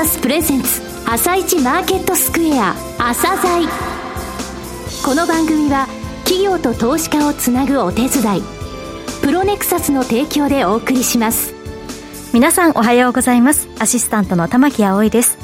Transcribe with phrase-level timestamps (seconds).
[0.00, 3.68] サスプレゼンツ朝一マーケットスクエア朝鮮。
[5.04, 5.88] この番組は
[6.24, 8.42] 企業と投資家をつなぐお手伝い
[9.20, 11.52] プロネクサスの提供でお送りします。
[12.32, 13.68] 皆さんおはようございます。
[13.78, 15.36] アシスタントの玉木葵です。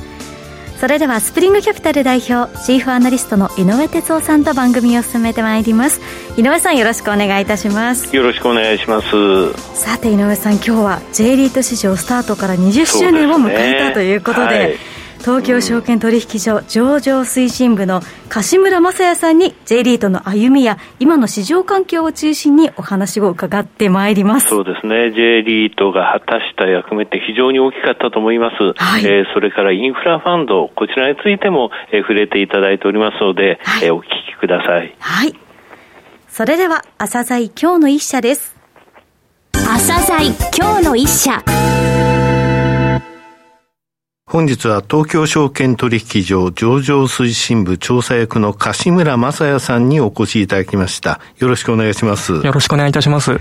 [0.79, 6.01] それではスプリングキャピタル代表チーフアナリストの井上哲夫さんと番組を進めてまいります。
[6.37, 8.15] 井上さんよろしくお願いいたします。
[8.15, 9.53] よろしくお願いします。
[9.75, 14.77] さて井上さん今日は J リート市場スタートから20周年を迎えたということで
[15.21, 24.49] 東京証券取引所上場推進部の柏村雅也さんに J リートの歩みや今の市場環境を中心にお話を伺ってまいります。
[24.49, 25.13] そうですね。
[25.13, 34.95] J リートが果たした役目って非常に大きかったと思います、はい、えー、それからインフラファンドこちらについても、えー、触れていただいておりますので、はい、えー、お聞きください。
[34.99, 35.35] はい。
[36.29, 38.57] それでは朝鮮今日の一社です。
[39.53, 41.43] 朝鮮今日の一社
[44.29, 51.21] 本日は東京証券取引所上場推進部調査役の柏村正也さんにお越しいただきました。
[51.39, 52.33] よろしくお願いします。
[52.33, 53.39] よろしくお願いいたします。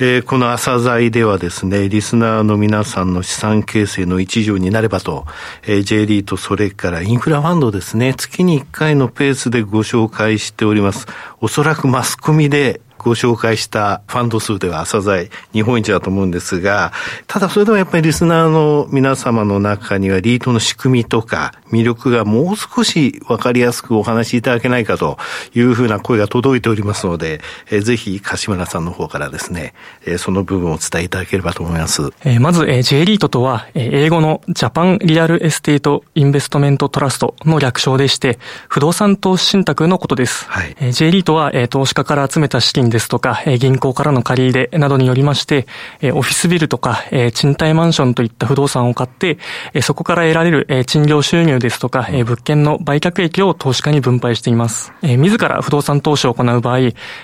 [0.00, 5.26] えー、この朝鮮ではですね、リスナーの皆さんの資産形成の一助になればと、
[5.64, 11.08] えー、J リーとそれからインフラファンドですね、月に1回のペースでご紹介しております。
[11.42, 16.92] おそらくマスコミでご紹介したファンド数では朝鮮日本一だと思うんですが、
[17.26, 25.18] ただそれでもやっぱりリスナーの皆様の中にはリートの仕組みとか魅力がもう少しわかりやすくお話しいただけないかと
[25.54, 32.10] いうふうな声が届いておりますので、えー、ぜひ柏村さんの方からですね、えー、その部分を伝えいただければと思います。
[32.24, 40.46] えー、まず、えー、J リートとは、えー、英語の Japan Real Estate Investment Trust の略称でして、不動産投資信託のことです。
[40.48, 45.66] はい、えー、J リートは、えー、投資家から集めた資金ですとか、え銀行からの借り入れなどによりまして、
[46.00, 49.38] えオフィスビルとか、え賃貸マンションといった不動産を買って、
[49.74, 54.92] えそこから得られる、え賃料収入ですとか、え物件の売却益を投資家に分配しています。
[55.02, 56.78] え自ら不動産投資を行う場合、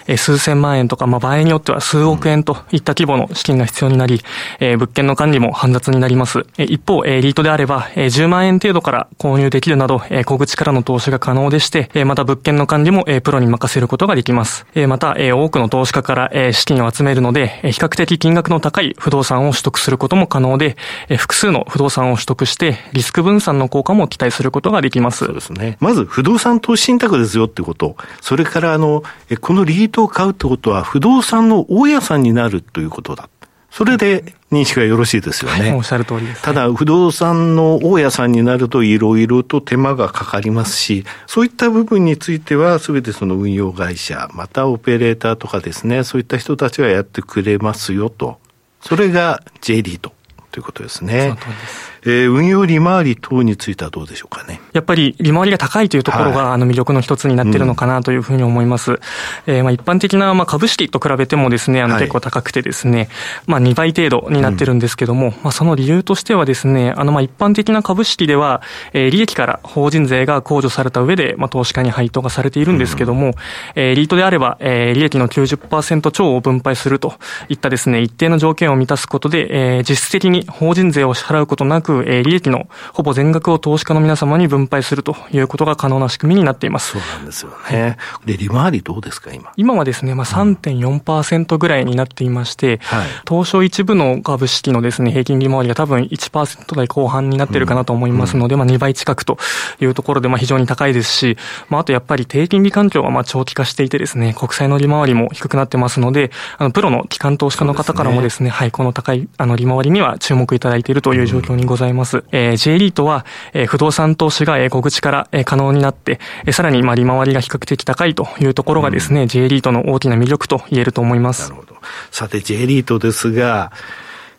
[0.06, 4.20] え数千万円とか、まあ、場合によっては数億円といった規模の資金が必要になり、
[4.60, 6.46] え物件の管理も煩雑になります。
[6.56, 14.66] え一方、えリートであれば、え10万円程度から購入できるなど、え小口からの投資が可能でして、えまた物件の管理も、えプロに任せることができます。
[14.74, 20.76] えまた、え多くの投資家から、資金を集めるので、比較的金額の高い不動産を取得することも可能で、
[21.16, 25.24] 複数の不動産を取得して、リスク分散の効果も期待することができます。
[25.24, 25.76] そうですね。
[25.80, 27.96] まず、不動産投資信託ですよってこと。
[28.20, 29.02] それから、あの、
[29.40, 33.28] このリートを買うってことは、不動産の大家さんになるということだ。
[33.70, 35.60] それで認識がよろしいですよね。
[35.60, 48.38] はい、おっしゃる通りです、ただ、不動産の大家さんになるといろいろと手間がかかりますし、そういった部分については、すべてその運用会社、またオペレーターとかですね、そういった人たちがやってくれますよと。
[48.80, 50.12] それが J リート
[50.50, 51.22] ということですね。
[51.22, 51.97] その通りです。
[52.04, 54.60] えー、運用利回り等についてはどうでしょうかね？
[54.72, 58.92] やっぱり利回りが高いというところが、はい、あの魅力の一つになっているのかなというふうに思います。
[58.92, 58.98] うん、
[59.46, 63.08] えー、まあ一般的なまあ株式と比べてもですね、あの結構高くてですね、はい、
[63.46, 73.32] まあ2倍程度になってるんですけども、うん、まあその理由としてはですね、あのまあ一般的な株式では、えー、利益から法人税が控除された上で、まあ投資家に配当がされているんですけども、うん、
[73.74, 77.14] えー、リートであれば、えー、利益の90%超を分配すると
[77.48, 86.92] いったですね、一定の条件を満たすことで、えー、実質的に法人税を支払うことなく、えー、利益のほぼ全額を投資家の皆様に分配するということが可能な仕組みになっています。
[86.92, 87.96] そうなんですよね。
[88.24, 89.52] で、利回りどうですか、今？
[89.56, 99.36] 今はですね、まあ3.4%ぐらいになっていまして、はい、東証一部の株式のですね、平均利回りが多分1%台後半になっているかなと思いますので、うん、まあ2倍近くと
[99.80, 101.36] いうところで、まあ非常に高いですし、
[101.68, 112.18] まああとやっぱり低金利環境はまあ長期化していてですね、国債の利回りも低くなってますので、あの、プロの機関投資家の方からもですね、すねはい、この高いあの利回りには注目いただいているという状況にございます。
[112.18, 113.24] うん、えー、J リートは、
[113.54, 121.50] えー、不動産投資が、えー、小口から、えー、可能になって、えー、さらに、まあ、利回りが比較的高いというところがですね、うん、J リートの大きな魅力と言えると思います。
[121.50, 121.76] なるほど。
[122.10, 123.72] さて、J リートですが、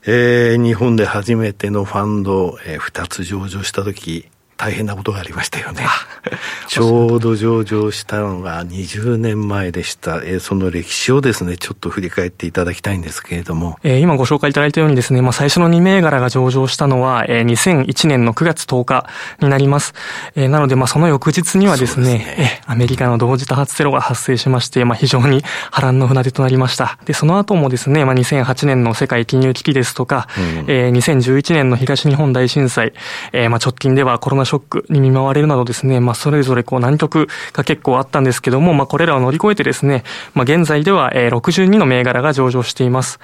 [0.05, 5.87] えー、日本で初めてのファンド、えー、2つ上場したとき、大変なことがありましたよね。
[6.67, 10.17] ちょうど上場したのが20年前でした。
[10.17, 13.79] えー、その歴史をですね、ちょっと振り返っていただきたいんですけれども。
[13.83, 19.07] えー、今ご紹介いただいたようにですね、まあ、最初の2銘柄が上場したのは、えー、2001年の9月10日
[19.41, 19.93] になります。
[20.35, 25.41] えー、なので、まあ、その翌日にはですね、すねえー、アメリカの同時多発テロが発生しまして、まあ、非常に
[25.71, 26.97] 波乱の船出となりました。
[27.05, 32.91] で、その後もですね、まあ、2008年の世界金融危機ですとか、うん、えー、2011年の東日本大震災、
[33.31, 40.03] えー、まあ、直近ではコロナショックに見舞われるなどですね、まあ、それぞれこう難局が結構あったんですけども、まあ、これらを乗り越えてですね、
[40.33, 43.19] まあ、現在では、えー、62の銘柄が上場しています。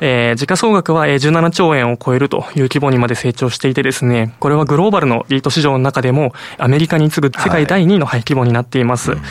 [0.00, 9.10] えー、時価総額は、えー、17兆円を超えるという規模にまで成長していてですね、これはグローバルのリート市場の中でも、アメリカに次ぐ世界第2位の規模になっています。
[9.10, 9.24] はいうん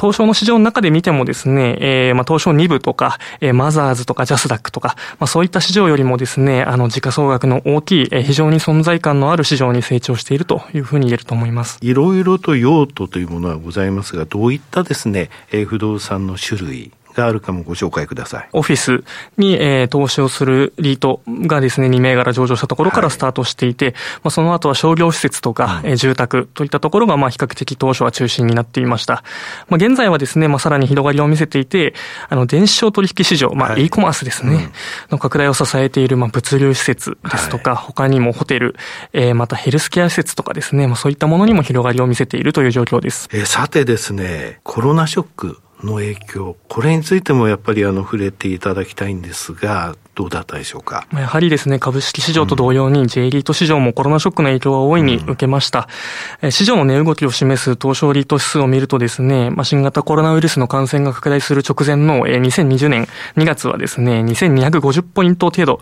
[0.00, 11.78] 東証の市場の中で見てもですね、えー、まあ東証2部とか、えー、マザーズとかジャスダックとか、まあそういった市場よりもですね、あの時価総額の大きい、えー、非常に存在感のある市場に成長しているというふうに言えると思います。
[11.82, 18.48] いろいろと用途というものはございますが、どういったですね、えー、不動産の種類、があるかもご紹介ください。
[18.52, 19.04] オフィス
[19.36, 29.24] に、えー、投資をするリートがですね、2銘柄上場したところからスタートしていて、はい、まあ、その後は商業施設とか、うん、住宅といったところが、まあ、比較的当初は中心になっていました。
[29.68, 31.94] まあ、現在はですね、まあ、さらに広がりを見せていて、
[32.28, 34.72] あの、電子商取引市場、まあ、e コマースですね、うん、
[35.12, 38.76] の拡大を支えている、まあ、物流施設ですとか、はい、他にもホテル、
[39.12, 43.28] えー、またヘルスケア施設とかですね、まあ、そういったものにも広がりを見せているという状況です。
[43.32, 51.06] えー、さてですね、コロナショックの影響、これについてもやっぱりあの触れていただきたいんですが、どうだったでしょうか？
[51.14, 55.88] やはりですね、株式市場と同様に J リート市場もコロナショックの影響は大いに受けました。
[56.42, 63.06] うん、市場の値動きを示す東証リート指数を見るとですね、まあ、新型コロナウイルスの感染が拡大する直前の2020年
[63.36, 65.80] 2月はですね、2250ポイント程度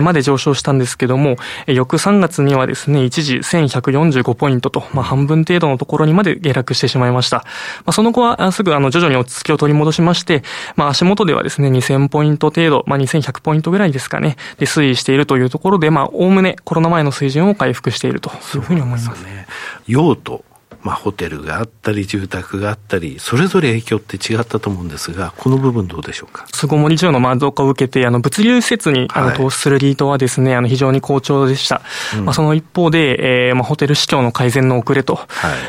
[0.00, 1.36] まで上昇したんですけども、は
[1.68, 7.36] い、翌3月にはですね、一時1145ポイントと、まあ、半分程度のところにまで下落してしまいました。
[7.36, 7.44] ま
[7.86, 10.42] あ、その後はすぐあの徐々に落ち着きを取り戻しまして、
[10.76, 19.14] まあ、足元ではですね、2000ポイント程度、まあ、2100ポイントぐらいですかね、で推移しているというところで、まあ、おおむねコロナ前の水準を回復しているというふうに思います。
[19.14, 19.46] すね、
[19.86, 20.44] 用途
[20.86, 26.46] まあ、ホテルがあったり、住宅があったり、それぞれ影響って違ったと思うんですが、この部分どうでしょうか？
[26.54, 31.82] 巣ごもり需要の満足化を受けて、あの、物流施設に、あの、投資するリートはですね、あの、非常に好調でした。
[32.16, 35.18] うん、まあ、その一方で、えー、まあ、ホテル市況の改善の遅れと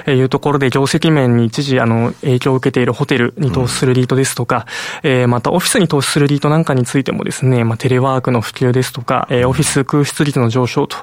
[0.07, 0.21] い。
[0.21, 4.67] うところで、業績面に一時、あの、影響を受けているホテルに投資するリートですとか、
[5.03, 10.97] うん、えー、またオフィスに投資するリートなんかについてもですね、まあ、テレワークの普及ですとか、えー、オフィス空室率の上昇と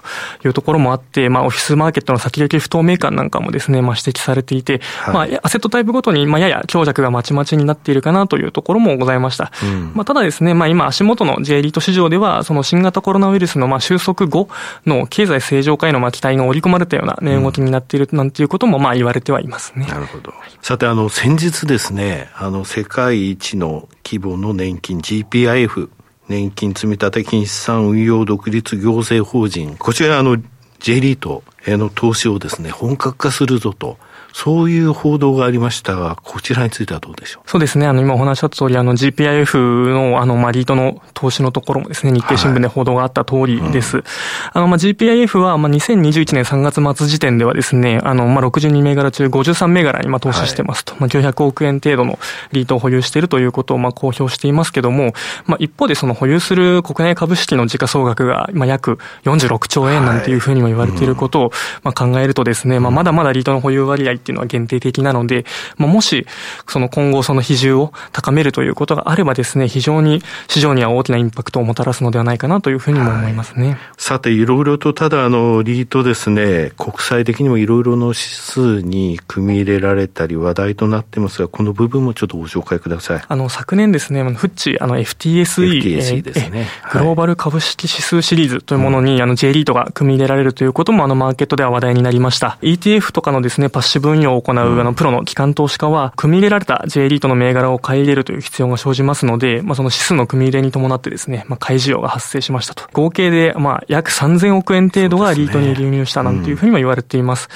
[0.44, 9.52] いうところもあって、まあ、オフィスマーケットの先行き不透明感なんかもですね、まあ、指摘されていて、はい、まあ、アセットタイプごとに、まあ、やや強弱がまちまちになっているかなというところもございました。
[9.62, 14.48] うん、まあ、ただですね、まあ、今、足元の J リート市場では、その新型コロナウイルスの、まあ、収束後
[14.86, 19.86] の経済正常化への、まあ、期待が織り込まれたような値動きになっているなんていうことも、まあ、言われてはいますね。
[19.86, 20.32] なるほど。
[20.62, 25.88] さて、あの、先日ですね、あの、世界一の規模の年金 GPIF、
[26.28, 30.38] 年金積立金資産運用独立行政法人、こちらあの、
[30.78, 33.96] J リートへの投資をですね、本格化するぞと。
[34.36, 37.48] そういう報道がありましたが、こちらについてはどうでしょう？
[37.48, 37.86] そうですね。
[37.86, 43.98] あの、今お話した通り、あの、GPIF の、あの、まあ、リートの投資のところもですね、日経新聞で報道があった通りです。
[43.98, 44.04] はい。
[44.04, 44.08] うん、
[44.54, 52.18] あの、まあ、GPIF は、まあ、2021年3月末時点ではですね、あの、まあ、62銘柄中53銘柄に、まあ、投資してますと、はい、まあ、900億円程度の
[52.50, 55.12] リートを保有しているということを、まあ、公表していますけども、
[55.46, 61.50] まあ、一方でその保有する国内株式の時価総額が、まあ、約46兆円なんていうふうにも言われていることを、
[61.84, 65.44] まあ、考えるとですね、まあ、まだまだリートの保有割合っていうのは限定的なので、
[65.76, 66.26] まあ、もし、
[66.66, 73.68] その今後その比重を高めるということがあればですね、非常に市場には大きなインパクトをもたらすのではないかなというふうにも思いますね。
[73.68, 83.24] はい、さて、いろいろとただ、あの、リートですね、国際的にもいろいろの指数に組み入れられたり話題となってますが、この部分もちょっとご紹介ください。
[83.26, 92.58] あの、昨年ですね、フッチ、あの、FTSE、FTSE ですね、グローバル株式指数シリーズというものに、あの、J リートが組み入れられるということも、あの、マーケットでは話題になりました。
[92.62, 102.84] ETF とかのですね、パッシブ運用を行う、あの、プロの機関投資家は、組み入れられた J リートの銘柄を買い入れるという必要が生じますので、まあ、その指数の組み入れに伴ってですね、まあ、買い需要が発生しましたと。
[102.92, 107.48] 合計で、まあ、約3000億円程度がリートに流入したなんていうふうにも言われています。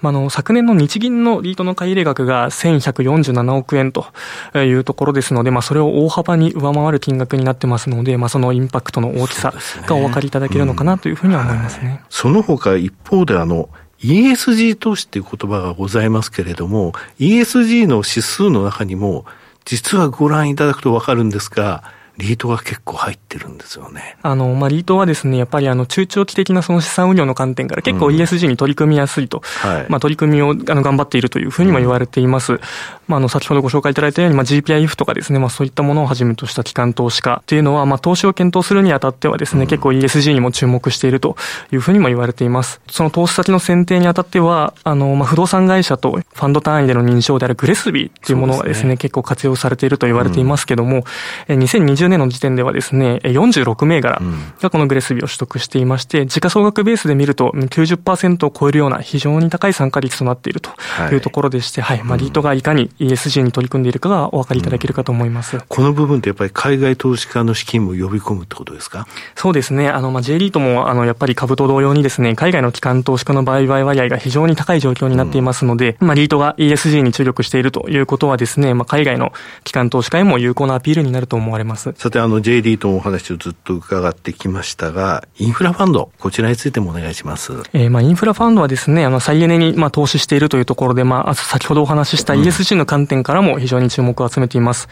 [0.00, 4.06] まあ、あの、昨年の日銀のリートの買い入れ額が1147億円と
[4.54, 9.52] いうところですので、まあ、それを大幅に上回る金額になってますので、まあ、そのインパクトの大きさ
[9.86, 12.02] がお分かりいただけるのかなというふうには思いますね。
[12.08, 13.68] その他一方であの、
[14.04, 19.24] ESG 投資っていう言葉がございますけれども、ESG の指数の中にも、
[19.64, 21.82] 実はご覧いただくとわかるんですが、
[22.16, 24.16] リートが結構入ってるんですよね。
[24.22, 32.52] あの、まあ、リートはですね、やっぱりあの、中長期的なその資産運用の観点から結構 ESG に取り組みやすいと、うんはい、まあ、取り組みをあの頑張っているというふうにも言われています。
[32.52, 32.60] うん、
[33.08, 41.36] まあ、あの、先ほどご紹介いただいたように、まあ、GPIF とかですね、まあ、そういったものをはじめとした機関投資家っていうのは、まあ、投資を検討するにあたってはですね、うん、結構 ESG にも注目していると
[41.72, 42.80] いうふうにも言われています。
[42.88, 48.96] その投資先の選定にあたっては、あの、まあ、不動産会社とファンド単位での認証であるグレスビーっていうものがですね、すね。
[48.96, 51.04] 結構活用されていると言われていますけども、
[51.48, 54.20] うん、2020 2020年の時点ではですね、46銘柄
[54.60, 60.70] がこのグレスビーを取得していまして、時価総額ベースで見ると90%を超えるような非常に高い参加率となっていると
[61.12, 61.14] い。
[61.16, 65.60] うところでして、はい、はい、まあ、リートがいかに ESG に取り組んでいるかがお分かりいただけるかと思います。
[65.68, 69.06] この部分ってやっぱり海外投資家の資金も呼び込むってことですか？
[69.34, 69.88] そうですね。
[69.88, 79.32] あの、まあ、J リートも、あの、やっぱり株と同様にですね、海外の機関投資家の売買割合が非常に高い状況になっていますので、うん、まあ、リートが ESG に注力しているということはですね、まあ、海外の
[79.64, 81.93] 機関投資家へも有効なアピールになると思われます。
[81.96, 87.52] さて、あの、J リートのお話をずっと伺ってきましたが、インフラファンド、こちらについてもお願いします。
[87.72, 94.88] えー、まあ、インフラファンドはですね、あの、再エネに、まあ、投資しているというところで、まあ、先ほどお話しした ESG の観点からも非常に注目を集めています。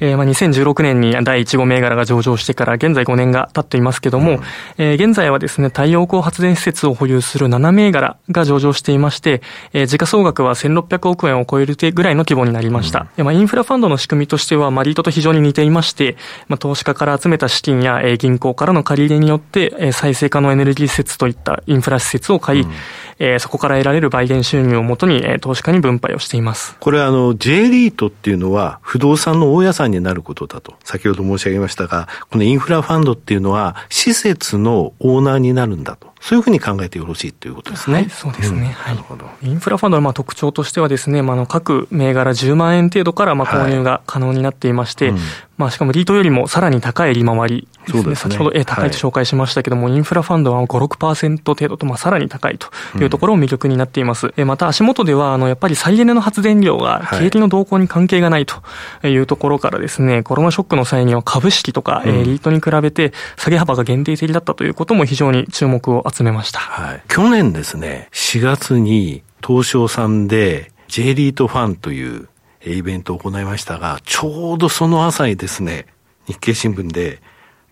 [0.00, 4.40] えー、まあ、2016年に第1号銘柄が上場してから現在5年が経っていますけども、うん、
[4.78, 13.06] えー、現在はですね、太陽光発電施設を保有する7銘柄が上場していまして、えー、時価総額は1600億円を超えるぐらいの規模になりました。
[13.16, 16.16] うん、まあ、インフラファンドの仕組みとしては、まあ、リートと非常に似ていまして、
[16.48, 22.72] まあ、投資家から集めた資金や、えー、銀行からの借り入れによって、えー、再生可能エネルギー施設といったインフラ施設を買い、うん。
[23.18, 26.76] えー、そこから得られる売電収入をもとに、えー、投資家に分配をしています。
[26.80, 36.14] これあの、J リートっていうのは不動産の大家さんになることだと、先ほど申し上げましたが、このインフラファンドっていうのは施設のオーナーになるんだと。
[36.24, 37.96] そういうふうに考えてよろしいということですね。
[37.96, 38.60] はい、そうですね。
[38.60, 39.46] うん、はい。
[39.46, 45.20] インフラファンドのまあ特徴としてはですね、まあ、の各銘柄10万円程度からまあ購入が可能になっていまして、はいうん、
[45.58, 48.02] まあ、しかもリートよりもさらに高い利回りですね。
[48.02, 52.68] すね先ほど、え、高いと紹介しましたけども、はい、インフラファンドは5、6%程度と、まあ、さらに高いと
[52.98, 54.32] いうところも魅力になっています。
[54.36, 58.62] うん、また足元では、あの、やっぱり再エネの発電量が景気の動向に関係がないと
[59.06, 66.60] いうところからですね、コロナショックの際には株式とか、うん、リートに比べて下げ幅が限定的だったということも非常に注目を集めました。
[66.60, 72.28] はい去年ですね、4月に東証さんで J リートファンという
[72.66, 75.86] イベントを行いましたが、ちょうどその朝にですね、
[76.26, 77.20] 日経新聞で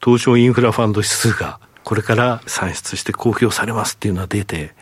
[0.02, 4.74] 東証インフラファンド指数がこれから算出して公表されますっていうのが出て、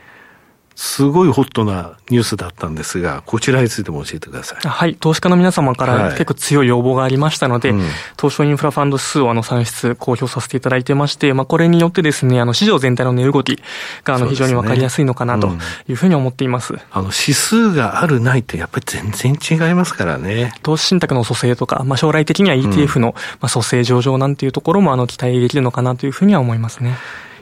[0.83, 4.67] すごいホットなニュースだったんですが、こちらについても教えてください。
[4.67, 4.95] はい。
[4.95, 7.87] 投資家の皆様から結構強い要望がありましたので、はいうん、
[8.19, 13.63] 東証インフラファンド指数をあの算出、公表させていただいてまして、まあ、これによってですね、あの、市場全体の値動き
[14.05, 15.51] があの、非常にわかりやすいのかなと
[15.87, 16.73] いうふうに思っています。
[16.73, 20.55] ねうん、あの、指数があるないってやっぱり全然違いますからね。
[20.63, 26.97] 投資信託の蘇生とか、まあ、将来的には ETF の、まあ、蘇生上場なんていうところもあの、期待できるのかなというふうには思いますね。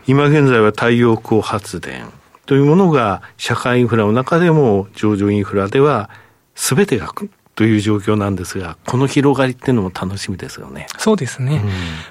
[0.09, 2.07] 今現在は太陽光発電、
[2.49, 6.09] というものが社会インフラの中でも上場インフラでは
[6.55, 7.13] 全てが
[7.59, 10.87] という状況なんですが、この広がりっていうのも楽しみですよね。
[10.97, 11.61] そうですね。
[11.65, 11.69] うん、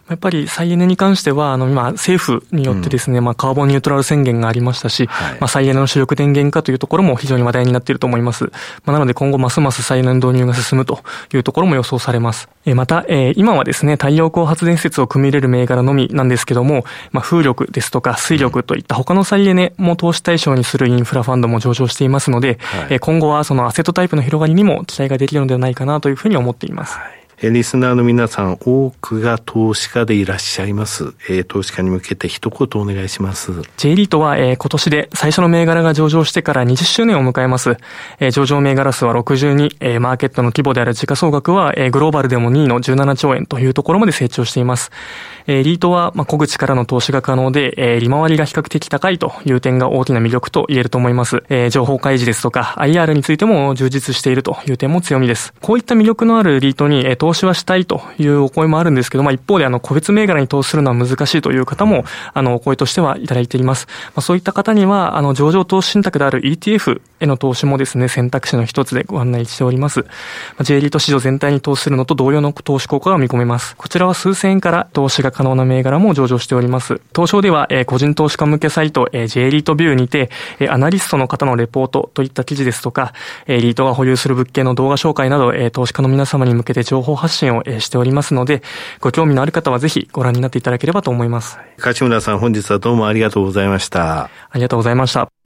[0.10, 8.44] やっぱり再エネに関しては、あの、今、政府によってですね、うん、まあ、カーボンニュートラル宣言がありましたし、はい、まあ、再エネの主力電源化というところも非常に話題になっていると思います。
[8.44, 8.52] ま
[8.88, 11.00] あ、なので今後ますます再エネの導入が進むと
[11.34, 12.50] いうところも予想されます。
[12.66, 26.98] えまた、えー、今はですね、太陽光発電施設を組み入れる銘柄のみなんですけども、まあ、風力ですとか水力といった他の再エネも投資対象にするインフラファンドも上場していますので、はい、え今後はそのアセットタイプの広がりにも期待ができるのではないかなというふうに思っています。
[26.98, 31.14] はいえリスナーの皆さん、多くが投資家でいらっしゃいます。
[31.30, 33.52] え、投資家に向けて一言お願いします。
[33.78, 37.78] J リートは、え、今年で最初の銘柄が上場してから20周年を迎えます。
[38.20, 44.90] え、上場銘柄数は62、え、マーケットの規模である時価総額は、え、グローバルでも2位の17兆円というところまで成長しています。
[45.46, 51.44] え、リートは、まあ、小口からの投資が可能で、え、利回りが比較的高いという点が大きな魅力と言えると思います。
[51.50, 55.54] え、情報開示ですとか、IR についても充実しているという点も強みです。
[55.62, 63.88] こういった魅力のあるリートに、えー、投資はしたいというお声もあるんですけど、まあ、一方であの、個別銘柄に投資するのは難しいという方も、あの、お声としてはいただいています。
[63.88, 70.00] まあ、そういった方には、あの、上場投資信託である ETF への投資もですね、選択肢の一つでご案内しております。
[70.00, 70.06] ま
[70.60, 73.76] あ、J リート市場全体に投資するのと同様の投資効果が見込めます。
[73.76, 77.02] こちらは数千円から投資が可能な銘柄も上場しております。
[77.14, 80.30] 東証では、えー、個人投資家向けサイト、えー、J リートビューにて、
[80.60, 83.12] えー、アナリストの方のレポートといった記事ですとか、
[83.48, 88.62] えー、リートが保有する物件の動画紹介など、えー、投資家の皆様に向けて情報発信を、えー、しておりますので、
[89.00, 91.60] ご興味のある方はぜひご覧になっていただければと思います。
[91.78, 94.26] 柏村さん、本日はどうもありがとうございました。
[94.26, 95.37] ありがとうございました。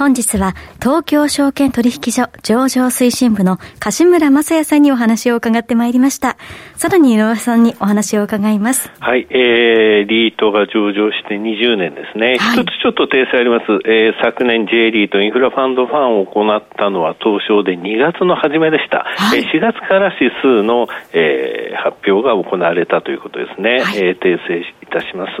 [0.00, 6.38] 本日は東京証券取引所上場推進部の柏村正也さんにお話を伺ってまいりました。
[6.74, 8.90] さらに井上さんにお話を伺います。
[8.98, 12.38] はい、えー、リートが上場して20年ですね。
[12.38, 13.66] はい、一つちょっと訂正あります。
[13.84, 19.04] えー、昨年 J リートインフラファンドファンを行ったのは東証で2月の初めでした。
[19.04, 23.80] はい、えー、4月から指数の、えー、発表が行われたということですね。
[23.80, 25.32] はい、えー、訂正いたします。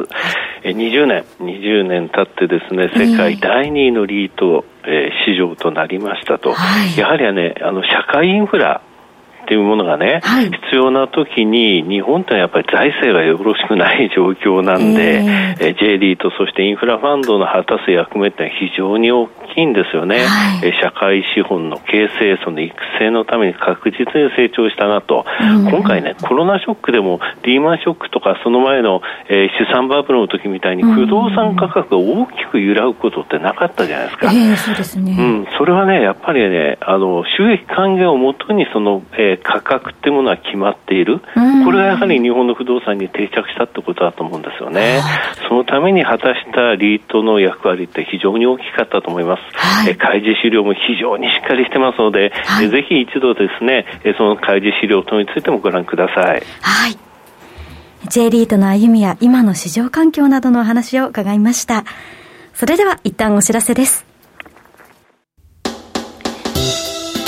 [0.64, 4.49] えー、20年、20年経ってですね、世界第2位のリート、
[4.84, 8.82] えー、市場となりましたと、はい、やはりはね、あの社会インフラ
[9.50, 15.24] っっていうものがね、はい、必要な時に日本ってやっぱり財政がよろしくない状況なんで、
[15.58, 41.20] えー、J リートそしてインフラファンドの果たす役目って非常に大きいんですよね、はい、社会資本の形成その育成のために確実に成長したなと、今回ねコロナショックでもリーマンショックとかその前の、えー、資産バブルの時みたいに不動産価格が大きく揺らぐことってなかったじゃないですか、えー、そうですね、うん、それはねやっぱりねあの収益還元をもとにその、えー、価格っていうものは決まっている、
[41.64, 45.00] これがやはり日本の不動産に定着したってことだと思うんですよね、
[45.48, 56.42] そのために果たしたリートの役割って非常に大きかったと思います、はい、え開示資料も非常にしっかりしてますので、はい、ぜひ一度ですねその開示資料等についてもご覧ください。
[56.60, 56.96] はい。
[58.08, 61.84] J リートの歩みや今の市場環境などの話を伺いました。
[62.54, 64.09] それでは一旦お知らせです。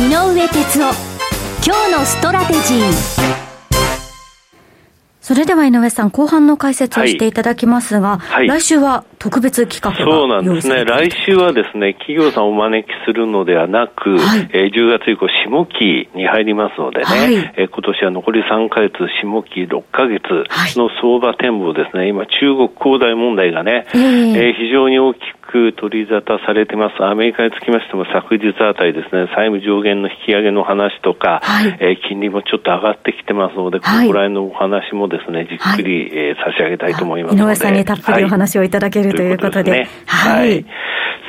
[0.00, 0.94] 井上哲夫。
[1.62, 3.40] 今日のストラテジー。
[5.20, 8.48] それでは井上さん、後半の解説をしていただきますが、はい。
[8.48, 10.82] はい、来週は特別企画そうなんですね。
[10.86, 20.24] 来週はですね、企業さんをお招きするのではなく、はい、えー、10月以降、下期に入りますのでね、はい、えー、今年は残り3ヶ月、下期6ヶ月
[20.78, 27.02] の相場展望ですね、今、中国恒大問題がね、えー、えー、非常に大きくく取り沙汰されてます。
[27.02, 37.42] アメリカにつきましても昨日あたりですね、債務上限の引き上げの話とか、はい、えー、金利もちょっと上がってきてますので、はい、ここら辺のお話もですね、じっくり、はい、えー、差し上げたいと思いますので。
[37.42, 39.86] 井上さんにたっぷりお話をいただける、ということで。
[40.06, 40.64] はい。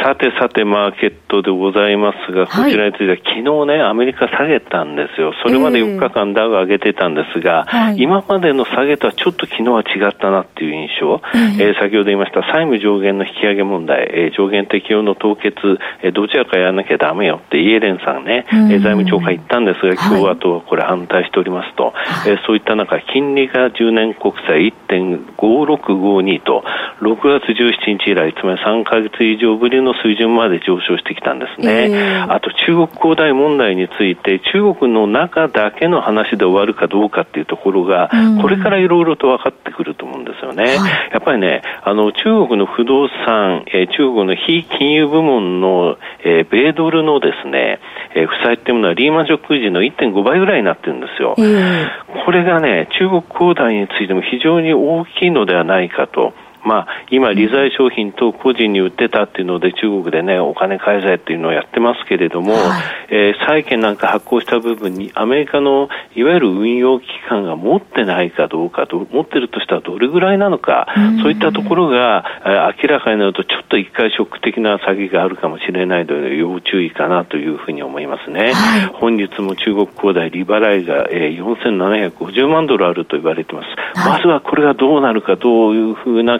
[0.04, 5.32] さてさて、マーケットでございますが、こちらについては、昨日ね、アメリカ下げたんですよ。
[5.46, 11.22] それまで4日間ダウ上げてたんですが、えー、今までの下げとはちょっと昨日は違ったなっていう印象。
[11.34, 15.54] えー、えー、先ほど言いました債務上限の引き上げ問題、えー、上限適用の凍結、
[16.02, 24.74] えー、どちらかやらなきゃダメよってイエレンさんね、えー、財務長官言ったんですが、共和党はこれ反対しておりますと、はい、えー、そういった中、金利が10年国債
[25.38, 26.64] 1.5652と、
[27.02, 31.90] 6月17日以来、つまり3か月以上ぶりの水準まで上昇してきたんですね。
[31.90, 40.64] えー、あと中国恒大問題について、中国の中だけの話で終わるかどうかっていうところが、これからいろいろと分かってくると思うんですよね。
[40.64, 40.76] はい、
[41.12, 47.80] やっぱりね、あの、中国の不動産、えー、中国の非金融部門の、えー、米ドルのですね、
[48.14, 51.34] えー、負債っていうものはリーマンショック時の1.5倍ぐらいになってるんですよ。
[51.40, 56.34] えー、これがね、中国恒大についても非常に大きいのではないかと。
[56.64, 62.62] まあ、今、利財商品と個人に売ってたっていうので、中国でね、お金返せっていうのをやってますけれども、はい、
[63.10, 70.88] えー、債券なんか発行した部分に、アメリカのいわゆる運用機関が持ってないかどうかと、持ってるとしたらどれぐらいなのか、
[71.22, 78.54] そういったところが、えー、明らかになると、ちょっと一回ショック的な詐欺があるかもしれないので、要注意かなというふうに思いますね。
[78.54, 84.00] はい、本日も中国恒大利払いが、えー、4750万ドルあると言われています。
[84.00, 86.40] はい、まずはこれがどうなるか、どういうふうな